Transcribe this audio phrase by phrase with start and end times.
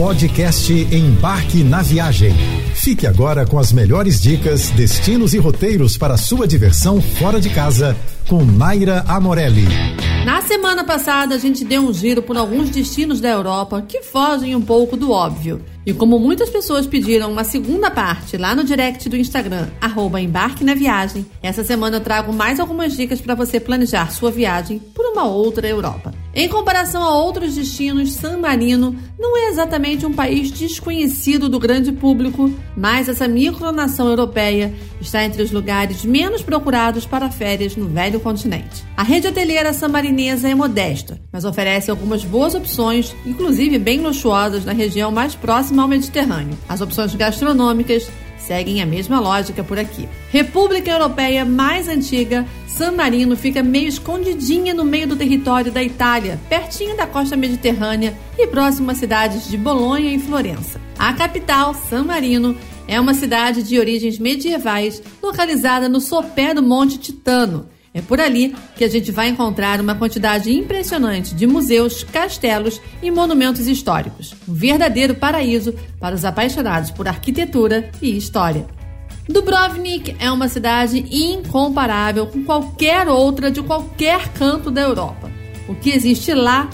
[0.00, 2.32] Podcast Embarque na Viagem.
[2.74, 7.94] Fique agora com as melhores dicas, destinos e roteiros para sua diversão fora de casa
[8.26, 9.66] com Naira Amorelli.
[10.24, 14.56] Na semana passada, a gente deu um giro por alguns destinos da Europa que fogem
[14.56, 15.62] um pouco do óbvio.
[15.84, 20.64] E como muitas pessoas pediram uma segunda parte lá no direct do Instagram, arroba embarque
[20.64, 25.04] na viagem, essa semana eu trago mais algumas dicas para você planejar sua viagem por
[25.04, 26.10] uma outra Europa.
[26.32, 31.90] Em comparação a outros destinos, San Marino não é exatamente um país desconhecido do grande
[31.90, 38.20] público, mas essa micronação europeia está entre os lugares menos procurados para férias no velho
[38.20, 38.84] continente.
[38.96, 44.72] A rede hoteleira sammarinesa é modesta, mas oferece algumas boas opções, inclusive bem luxuosas na
[44.72, 46.56] região mais próxima ao Mediterrâneo.
[46.68, 48.08] As opções gastronômicas
[48.46, 50.08] seguem a mesma lógica por aqui.
[50.30, 56.38] República Europeia mais antiga, San Marino fica meio escondidinha no meio do território da Itália,
[56.48, 60.80] pertinho da costa mediterrânea e próximo às cidades de Bolonha e Florença.
[60.98, 66.98] A capital, San Marino, é uma cidade de origens medievais, localizada no sopé do Monte
[66.98, 67.68] Titano.
[67.92, 73.10] É por ali que a gente vai encontrar uma quantidade impressionante de museus, castelos e
[73.10, 74.34] monumentos históricos.
[74.48, 78.66] Um verdadeiro paraíso para os apaixonados por arquitetura e história.
[79.28, 85.30] Dubrovnik é uma cidade incomparável com qualquer outra de qualquer canto da Europa.
[85.68, 86.68] O que existe lá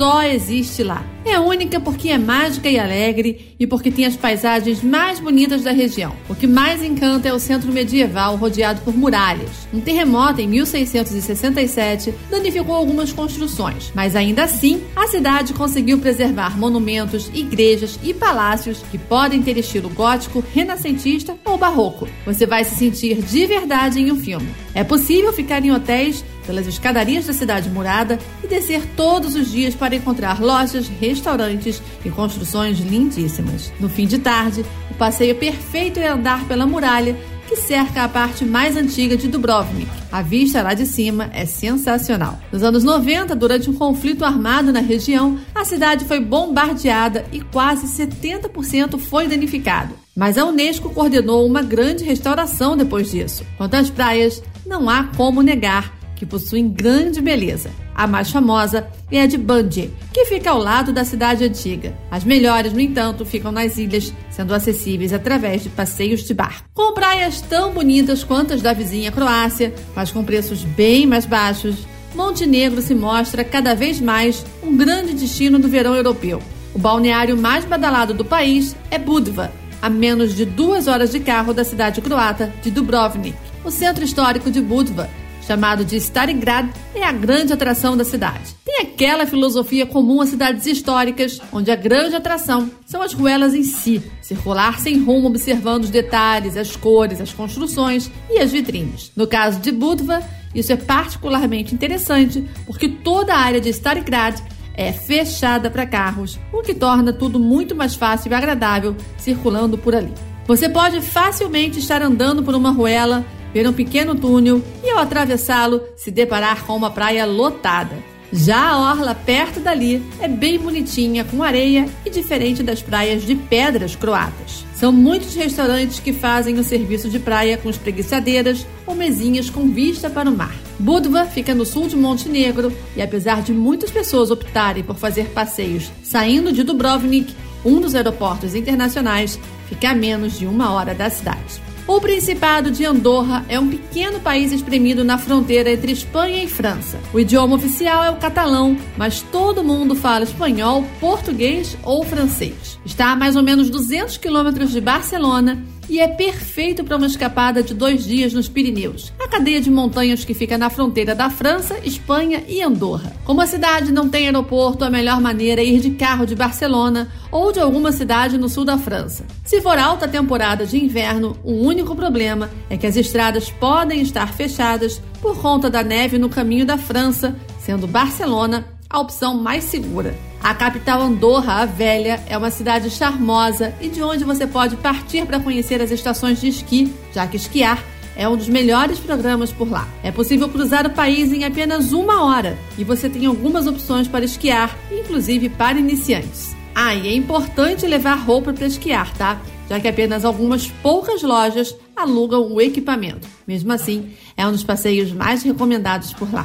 [0.00, 1.04] só existe lá.
[1.26, 5.72] É única porque é mágica e alegre e porque tem as paisagens mais bonitas da
[5.72, 6.16] região.
[6.26, 9.50] O que mais encanta é o centro medieval rodeado por muralhas.
[9.70, 17.30] Um terremoto em 1667 danificou algumas construções, mas ainda assim a cidade conseguiu preservar monumentos,
[17.34, 22.08] igrejas e palácios que podem ter estilo gótico, renascentista ou barroco.
[22.24, 24.48] Você vai se sentir de verdade em um filme.
[24.74, 29.72] É possível ficar em hotéis pelas escadarias da cidade murada e descer todos os dias
[29.72, 33.72] para encontrar lojas, restaurantes e construções lindíssimas.
[33.78, 38.44] No fim de tarde, o passeio perfeito é andar pela muralha que cerca a parte
[38.44, 39.88] mais antiga de Dubrovnik.
[40.10, 42.40] A vista lá de cima é sensacional.
[42.52, 47.86] Nos anos 90, durante um conflito armado na região, a cidade foi bombardeada e quase
[47.86, 49.94] 70% foi danificado.
[50.16, 53.44] Mas a Unesco coordenou uma grande restauração depois disso.
[53.56, 57.70] Quanto às praias, não há como negar que possuem grande beleza.
[57.94, 61.96] A mais famosa é a de Bandi, que fica ao lado da cidade antiga.
[62.10, 66.68] As melhores, no entanto, ficam nas ilhas, sendo acessíveis através de passeios de barco.
[66.74, 71.86] Com praias tão bonitas quanto as da vizinha Croácia, mas com preços bem mais baixos,
[72.14, 76.42] Montenegro se mostra cada vez mais um grande destino do verão europeu.
[76.74, 79.50] O balneário mais badalado do país é Budva,
[79.80, 83.38] a menos de duas horas de carro da cidade croata de Dubrovnik.
[83.64, 85.08] O centro histórico de Budva
[85.50, 88.54] chamado de Starigrad, é a grande atração da cidade.
[88.64, 93.64] Tem aquela filosofia comum às cidades históricas, onde a grande atração são as ruelas em
[93.64, 99.10] si, circular sem rumo observando os detalhes, as cores, as construções e as vitrines.
[99.16, 100.22] No caso de Budva,
[100.54, 104.38] isso é particularmente interessante porque toda a área de Starigrad
[104.74, 109.96] é fechada para carros, o que torna tudo muito mais fácil e agradável circulando por
[109.96, 110.12] ali.
[110.46, 115.82] Você pode facilmente estar andando por uma ruela ver um pequeno túnel e, ao atravessá-lo,
[115.96, 117.96] se deparar com uma praia lotada.
[118.32, 123.34] Já a orla perto dali é bem bonitinha, com areia e diferente das praias de
[123.34, 124.64] pedras croatas.
[124.74, 130.08] São muitos restaurantes que fazem o serviço de praia com espreguiçadeiras ou mesinhas com vista
[130.08, 130.54] para o mar.
[130.78, 135.90] Budva fica no sul de Montenegro e, apesar de muitas pessoas optarem por fazer passeios
[136.02, 137.34] saindo de Dubrovnik,
[137.64, 139.38] um dos aeroportos internacionais,
[139.68, 141.60] fica a menos de uma hora da cidade.
[141.90, 147.00] O Principado de Andorra é um pequeno país espremido na fronteira entre Espanha e França.
[147.12, 152.78] O idioma oficial é o catalão, mas todo mundo fala espanhol, português ou francês.
[152.86, 157.64] Está a mais ou menos 200 quilômetros de Barcelona e é perfeito para uma escapada
[157.64, 161.78] de dois dias nos Pirineus, a cadeia de montanhas que fica na fronteira da França,
[161.82, 163.12] Espanha e Andorra.
[163.24, 167.08] Como a cidade não tem aeroporto, a melhor maneira é ir de carro de Barcelona
[167.32, 169.26] ou de alguma cidade no sul da França.
[169.44, 174.32] Se for alta temporada de inverno, o único problema é que as estradas podem estar
[174.32, 180.29] fechadas por conta da neve no caminho da França, sendo Barcelona a opção mais segura.
[180.42, 185.26] A capital Andorra, a Velha, é uma cidade charmosa e de onde você pode partir
[185.26, 187.82] para conhecer as estações de esqui, já que esquiar
[188.16, 189.88] é um dos melhores programas por lá.
[190.02, 194.24] É possível cruzar o país em apenas uma hora e você tem algumas opções para
[194.24, 196.54] esquiar, inclusive para iniciantes.
[196.74, 199.40] Ah, e é importante levar roupa para esquiar, tá?
[199.68, 203.26] Já que apenas algumas poucas lojas alugam o equipamento.
[203.46, 206.44] Mesmo assim, é um dos passeios mais recomendados por lá.